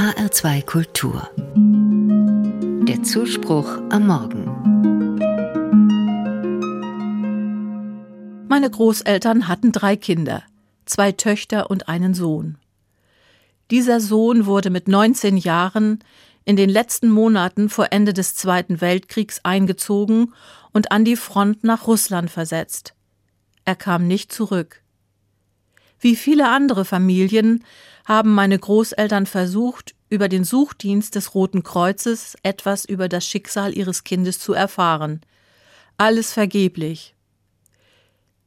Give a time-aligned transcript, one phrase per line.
[0.00, 1.28] HR2 Kultur.
[2.88, 4.46] Der Zuspruch am Morgen.
[8.48, 10.42] Meine Großeltern hatten drei Kinder,
[10.86, 12.56] zwei Töchter und einen Sohn.
[13.70, 15.98] Dieser Sohn wurde mit 19 Jahren
[16.46, 20.32] in den letzten Monaten vor Ende des Zweiten Weltkriegs eingezogen
[20.72, 22.94] und an die Front nach Russland versetzt.
[23.66, 24.82] Er kam nicht zurück.
[26.00, 27.64] Wie viele andere Familien
[28.06, 34.02] haben meine Großeltern versucht, über den Suchdienst des Roten Kreuzes etwas über das Schicksal ihres
[34.02, 35.20] Kindes zu erfahren.
[35.98, 37.14] Alles vergeblich.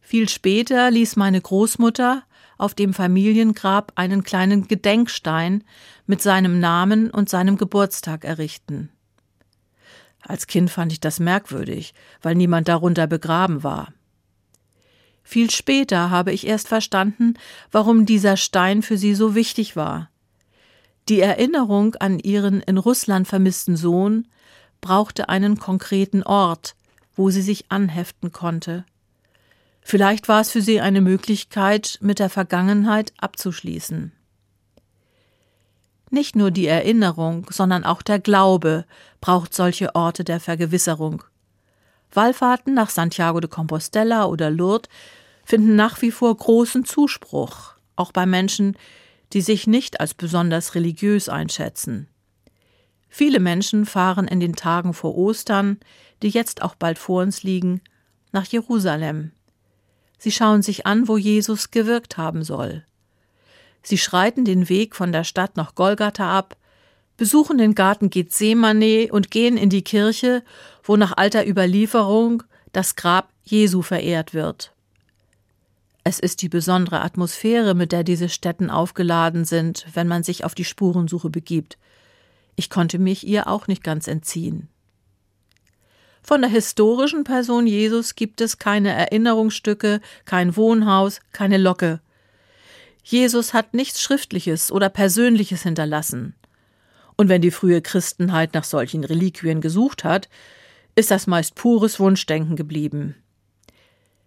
[0.02, 2.24] Viel später ließ meine Großmutter
[2.58, 5.64] auf dem Familiengrab einen kleinen Gedenkstein
[6.06, 8.90] mit seinem Namen und seinem Geburtstag errichten.
[10.20, 13.94] Als Kind fand ich das merkwürdig, weil niemand darunter begraben war.
[15.24, 17.36] Viel später habe ich erst verstanden,
[17.72, 20.10] warum dieser Stein für sie so wichtig war.
[21.10, 24.28] Die Erinnerung an ihren in Russland vermissten Sohn
[24.82, 26.76] brauchte einen konkreten Ort,
[27.16, 28.86] wo sie sich anheften konnte.
[29.82, 34.14] Vielleicht war es für sie eine Möglichkeit, mit der Vergangenheit abzuschließen.
[36.10, 38.86] Nicht nur die Erinnerung, sondern auch der Glaube
[39.20, 41.24] braucht solche Orte der Vergewisserung.
[42.16, 44.90] Wallfahrten nach Santiago de Compostela oder Lourdes
[45.46, 48.78] finden nach wie vor großen Zuspruch, auch bei Menschen,
[49.34, 52.08] die sich nicht als besonders religiös einschätzen.
[53.10, 55.80] Viele Menschen fahren in den Tagen vor Ostern,
[56.22, 57.82] die jetzt auch bald vor uns liegen,
[58.32, 59.32] nach Jerusalem.
[60.18, 62.86] Sie schauen sich an, wo Jesus gewirkt haben soll.
[63.84, 66.56] Sie schreiten den Weg von der Stadt nach Golgatha ab,
[67.18, 70.44] besuchen den Garten Gethsemane und gehen in die Kirche,
[70.84, 74.74] wo nach alter Überlieferung das Grab Jesu verehrt wird.
[76.04, 80.54] Es ist die besondere Atmosphäre, mit der diese Stätten aufgeladen sind, wenn man sich auf
[80.54, 81.78] die Spurensuche begibt.
[82.56, 84.68] Ich konnte mich ihr auch nicht ganz entziehen.
[86.22, 92.02] Von der historischen Person Jesus gibt es keine Erinnerungsstücke, kein Wohnhaus, keine Locke.
[93.04, 96.36] Jesus hat nichts Schriftliches oder Persönliches hinterlassen.
[97.18, 100.30] Und wenn die frühe Christenheit nach solchen Reliquien gesucht hat,
[100.96, 103.16] ist das meist pures Wunschdenken geblieben.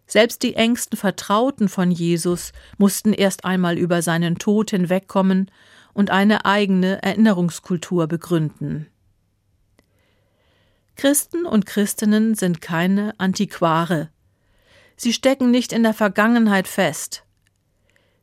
[0.06, 5.50] Selbst die engsten Vertrauten von Jesus mussten erst einmal über seinen Tod hinwegkommen
[5.94, 8.86] und eine eigene Erinnerungskultur begründen.
[10.94, 14.10] Christen und Christinnen sind keine Antiquare.
[14.96, 17.24] Sie stecken nicht in der Vergangenheit fest.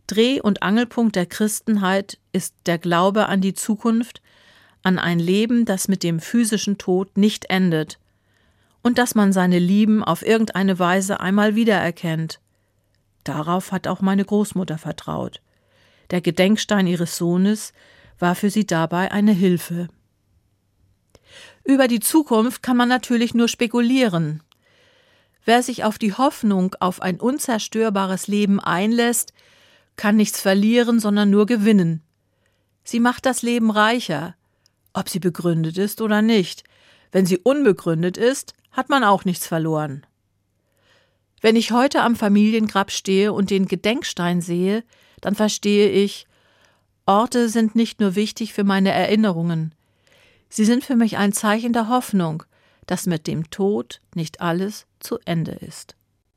[0.07, 4.21] Dreh- und Angelpunkt der Christenheit ist der Glaube an die Zukunft,
[4.81, 7.99] an ein Leben, das mit dem physischen Tod nicht endet,
[8.83, 12.39] und dass man seine Lieben auf irgendeine Weise einmal wiedererkennt.
[13.23, 15.41] Darauf hat auch meine Großmutter vertraut.
[16.11, 17.73] Der Gedenkstein ihres Sohnes
[18.19, 19.87] war für sie dabei eine Hilfe.
[21.63, 24.43] Über die Zukunft kann man natürlich nur spekulieren.
[25.45, 29.33] Wer sich auf die Hoffnung auf ein unzerstörbares Leben einlässt,
[29.95, 32.01] kann nichts verlieren, sondern nur gewinnen.
[32.83, 34.35] Sie macht das Leben reicher,
[34.91, 36.63] ob sie begründet ist oder nicht.
[37.11, 40.05] Wenn sie unbegründet ist, hat man auch nichts verloren.
[41.41, 44.83] Wenn ich heute am Familiengrab stehe und den Gedenkstein sehe,
[45.21, 46.27] dann verstehe ich,
[47.05, 49.73] Orte sind nicht nur wichtig für meine Erinnerungen,
[50.49, 52.43] sie sind für mich ein Zeichen der Hoffnung,
[52.85, 55.95] dass mit dem Tod nicht alles zu Ende ist.